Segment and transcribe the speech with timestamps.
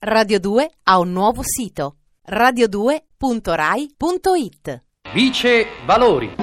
[0.00, 1.96] Radio 2 ha un nuovo sito
[2.30, 6.36] radio2.rai.it Vice Valori.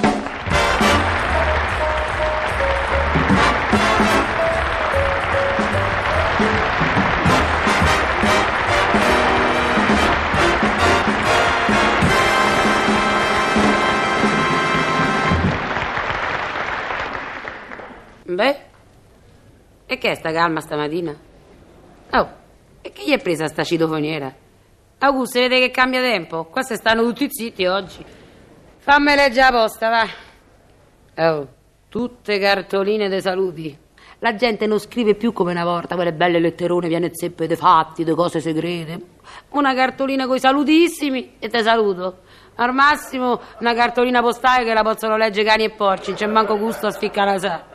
[18.25, 18.57] Beh,
[19.85, 21.24] e che è sta calma stamattina?
[22.95, 24.33] Che gli è presa sta citofoniera?
[24.99, 26.45] Augusto, vede che cambia tempo?
[26.45, 28.01] Qua se stanno tutti zitti oggi.
[28.77, 31.29] Fammi leggere la posta, va.
[31.29, 31.47] Oh,
[31.89, 33.77] tutte cartoline dei saluti.
[34.19, 38.05] La gente non scrive più come una volta, quelle belle letterone piene zeppe dei fatti,
[38.05, 39.01] de cose segrete.
[39.49, 42.19] Una cartolina coi salutissimi e te saluto.
[42.55, 46.57] Al massimo una cartolina postale che la possono leggere cani e porci, non c'è manco
[46.57, 47.65] gusto a spiccare la sa.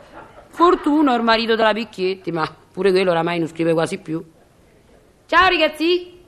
[0.49, 4.39] Fortuna il marito della Picchietti, ma pure quello oramai non scrive quasi più.
[5.31, 6.19] Ciao ragazzi!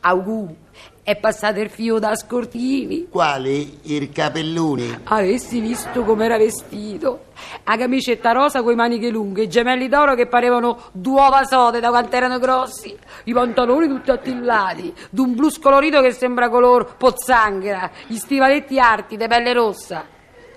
[0.00, 0.54] Augù,
[1.02, 3.08] è passato il fio da Scortini.
[3.08, 3.66] Quale?
[3.84, 5.00] Il capellone?
[5.04, 7.28] Avessi visto com'era vestito.
[7.64, 11.88] La camicetta rosa coi maniche lunghe, i gemelli d'oro che parevano due uova sode da
[11.88, 18.16] quanto erano grossi, i pantaloni tutti attillati, d'un blu scolorito che sembra color pozzanghera, gli
[18.16, 20.04] stivaletti arti de pelle rossa.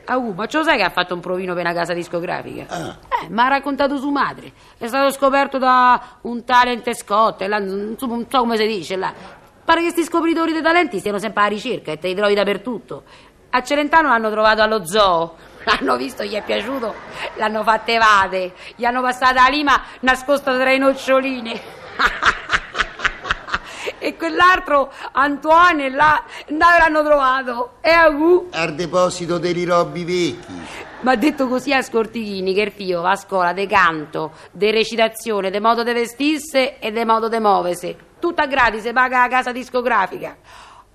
[0.10, 2.66] Uh, ma ce lo sai che ha fatto un provino per una casa discografica?
[2.68, 2.98] Ah.
[3.20, 4.52] Eh, mi ha raccontato sua madre.
[4.78, 9.12] È stato scoperto da un talent Scott, là, non so, come si dice là.
[9.66, 13.04] Pare che questi scopritori dei talenti siano sempre alla ricerca e te li trovi dappertutto.
[13.50, 15.46] A Celentano l'hanno trovato allo zoo.
[15.68, 16.96] L'hanno visto, gli è piaciuto,
[17.36, 21.52] l'hanno fatta evade, gli hanno passata la lima nascosta tra i noccioline.
[24.00, 27.72] e quell'altro, Antoine, là, dove l'hanno trovato?
[27.82, 28.48] E a Gu?
[28.54, 30.77] Al deposito dei robi vecchi.
[31.02, 35.52] Ma detto così a Scortichini che il figlio va a scuola di canto, di recitazione,
[35.52, 37.96] di modo di vestirsi e di modo di muoversi.
[38.20, 40.36] Tutta gratis, paga la casa discografica.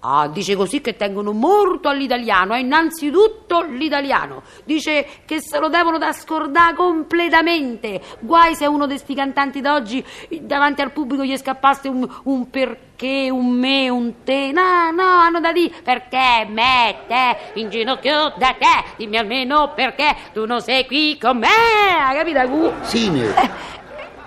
[0.04, 4.42] Ah, dice così che tengono molto all'italiano, e innanzitutto l'italiano.
[4.64, 8.00] Dice che se lo devono da scordare completamente.
[8.18, 10.04] Guai se uno di sti cantanti d'oggi
[10.40, 14.50] davanti al pubblico gli scappasse un, un perché, un me, un te.
[14.50, 18.84] No, no, hanno da dire perché me, te, in ginocchio da te.
[18.96, 21.46] Dimmi almeno perché tu non sei qui con me.
[21.46, 22.48] Hai capito?
[22.48, 22.72] Gu?
[22.80, 23.32] Sine,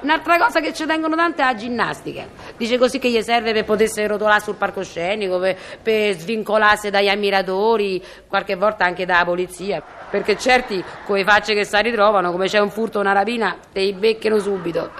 [0.02, 2.28] Un'altra cosa che ci tengono tanto è la ginnastica.
[2.58, 8.04] Dice così che gli serve per potersi rotolare sul palcoscenico, per, per svincolarsi dagli ammiratori,
[8.28, 9.82] qualche volta anche dalla polizia.
[10.10, 13.58] Perché certi, con le facce che si ritrovano, come c'è un furto o una rapina,
[13.72, 14.92] te li becchino subito.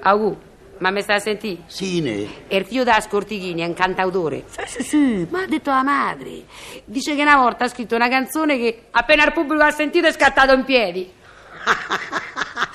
[0.00, 0.36] Augù,
[0.78, 1.62] ma mi stai a sentire?
[1.66, 2.46] Sine.
[2.46, 4.44] E il figlio da Scortichini è un cantautore.
[4.46, 6.44] Sì, sì, sì, ma ha detto la madre.
[6.84, 10.12] Dice che una volta ha scritto una canzone che appena il pubblico ha sentito è
[10.12, 11.10] scattato in piedi.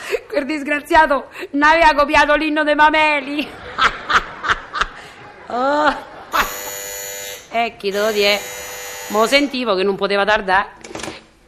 [0.27, 3.47] Quel disgraziato ne aveva copiato l'inno dei mameli.
[5.47, 6.11] oh.
[7.51, 8.39] E chi te lo die?
[9.09, 10.69] Mo sentivo che non poteva tardare.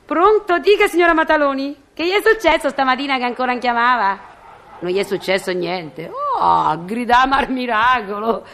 [0.06, 0.60] Pronto?
[0.60, 4.34] Dica, signora Mataloni, che gli è successo stamattina che ancora non chiamava?
[4.80, 6.12] Non gli è successo niente.
[6.38, 8.46] Oh, gridava al miracolo.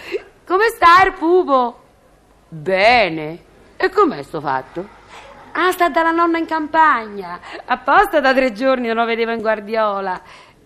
[0.45, 1.79] Come sta il pupo?
[2.47, 3.43] Bene.
[3.75, 4.99] E com'è sto fatto?
[5.53, 7.39] Ah, sta dalla nonna in campagna.
[7.65, 10.21] Apposta da tre giorni non lo vedevo in guardiola.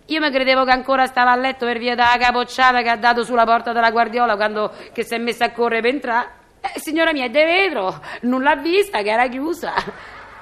[0.08, 3.24] Io mi credevo che ancora stava a letto per via della capocciata che ha dato
[3.24, 6.28] sulla porta della guardiola quando che si è messa a correre per entrare.
[6.62, 8.00] Eh, signora mia, è de vetro.
[8.22, 9.74] Non l'ha vista che era chiusa.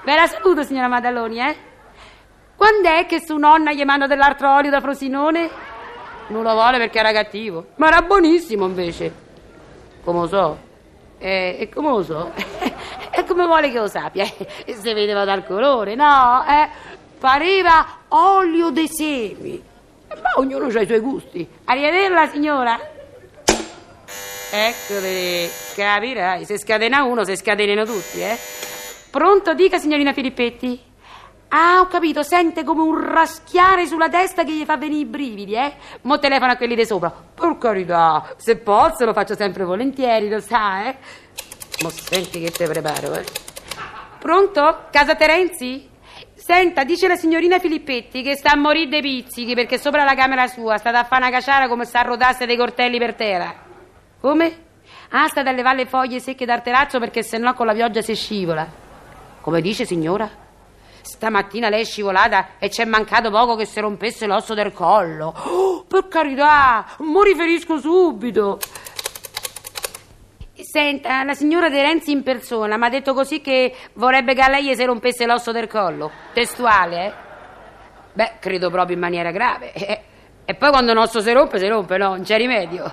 [0.04, 1.56] Ve la saluto, signora Maddaloni, eh?
[2.58, 5.50] Quando è che su nonna gli manda dell'altro olio da Frosinone?
[6.28, 7.68] Non lo vuole perché era cattivo.
[7.76, 9.14] Ma era buonissimo invece.
[10.04, 10.58] Come lo so?
[11.18, 12.32] Eh, e come lo so?
[13.34, 14.26] Come vuole che lo sappia?
[14.66, 16.46] Si vedeva dal colore, no?
[16.48, 16.70] Eh?
[17.18, 19.60] Pareva olio dei semi.
[20.08, 21.48] Ma ognuno ha i suoi gusti.
[21.64, 22.80] Arrivederla, signora.
[24.52, 26.46] Eccole, capirai.
[26.46, 28.38] Se scatena uno, se scatenano tutti, eh?
[29.10, 30.80] Pronto, dica, signorina Filippetti?
[31.48, 35.56] Ah, ho capito, sente come un raschiare sulla testa che gli fa venire i brividi,
[35.56, 35.74] eh?
[36.02, 37.12] Mo telefono a quelli di sopra.
[37.12, 40.98] Per carità, se posso lo faccio sempre volentieri, lo sa, eh?
[41.84, 43.26] Mo senti che te preparo, eh?
[44.18, 44.86] Pronto?
[44.90, 45.90] Casa Terenzi?
[46.34, 50.48] Senta, dice la signorina Filippetti che sta a morire dei pizzichi perché sopra la camera
[50.48, 53.54] sua sta a fare una caciara come se arrotasse dei cortelli per terra.
[54.22, 54.64] Come?
[55.10, 58.16] Ah, sta a levare le foglie secche dal terrazzo perché sennò con la pioggia si
[58.16, 58.66] scivola.
[59.42, 60.30] Come dice, signora?
[61.02, 65.34] Stamattina lei è scivolata e c'è mancato poco che si rompesse l'osso del collo.
[65.36, 68.58] Oh, per carità, mo riferisco subito.
[70.74, 74.50] Senta, la signora De Renzi in persona mi ha detto così che vorrebbe che a
[74.50, 76.10] lei si rompesse l'osso del collo.
[76.34, 77.14] Testuale, eh?
[78.14, 79.72] Beh, credo proprio in maniera grave.
[79.74, 80.02] Eh,
[80.46, 82.08] E poi quando un osso si rompe, si rompe, no?
[82.16, 82.92] Non c'è rimedio.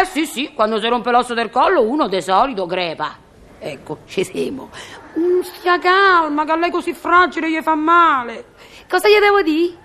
[0.00, 3.16] Eh sì, sì, quando si rompe l'osso del collo uno di solito crepa.
[3.60, 4.70] Ecco, ci siamo.
[5.16, 8.46] Mm, stia calma, che a lei così fragile gli fa male.
[8.88, 9.76] Cosa gli devo dire?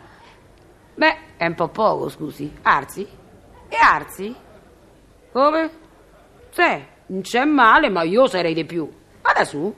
[0.95, 2.51] Beh, è un po' poco, scusi.
[2.63, 3.07] Arzi?
[3.69, 4.35] E Arzi?
[5.31, 5.69] Come?
[6.49, 8.89] Sì, non c'è male, ma io sarei di più.
[9.21, 9.73] Vada su,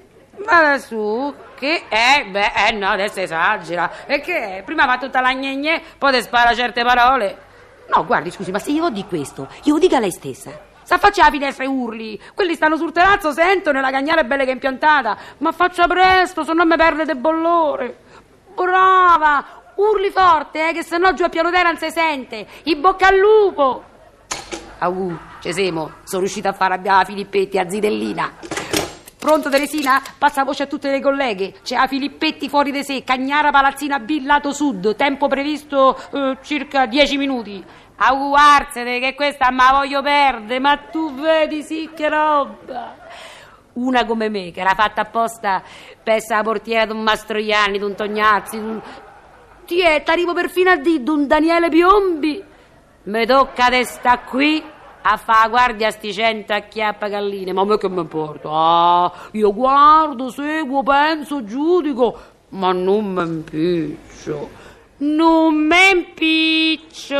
[0.45, 1.33] vada su.
[1.55, 2.25] Che è?
[2.29, 4.05] Beh, eh no, adesso esagera.
[4.05, 4.63] E che è?
[4.63, 7.49] Prima fa tutta la gne poi ti spara certe parole.
[7.93, 10.69] No, guardi, scusi, ma se io di questo, io dica lei stessa.
[10.83, 12.19] Sa faccia la finestra e urli.
[12.33, 15.17] Quelli stanno sul terrazzo, sentono la cagnara è bella che è impiantata.
[15.37, 17.97] Ma faccia presto, se no mi perde del bollore.
[18.53, 19.59] Brava!
[19.75, 22.45] Urli forte, eh, che se no giù a piano terra non si sente.
[22.63, 23.83] In bocca al lupo!
[24.79, 25.91] Au, ci siamo.
[26.03, 28.31] Sono riuscita a far arrabbiare la Filippetti a Zidellina.
[29.17, 30.01] Pronto Teresina?
[30.17, 31.55] Passa voce a tutte le colleghe.
[31.63, 36.85] C'è la Filippetti fuori di sé, Cagnara Palazzina B lato sud, tempo previsto eh, circa
[36.85, 37.63] 10 minuti.
[37.97, 42.97] Aguarsene che questa ma voglio perdere, ma tu vedi sì che roba.
[43.73, 45.61] Una come me, che era fatta apposta
[46.03, 48.81] per essere la portiera di un Mastroianni, di un Tognazzi, di un...
[49.65, 52.43] Ti è, t'arrivo perfino a dire, di un Daniele Piombi.
[53.03, 54.70] Mi tocca di sta qui
[55.01, 57.53] a fare guardia sti cento acchiappa galline.
[57.53, 58.49] Ma a me che mi importa?
[58.51, 62.17] Ah, io guardo, seguo, penso, giudico,
[62.49, 64.49] ma non mi impiccio.
[64.97, 67.19] Non mi impiccio.